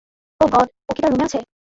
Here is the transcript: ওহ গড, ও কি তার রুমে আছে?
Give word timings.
ওহ 0.41 0.47
গড, 0.53 0.67
ও 0.89 0.91
কি 0.95 0.99
তার 1.01 1.11
রুমে 1.11 1.25
আছে? 1.27 1.39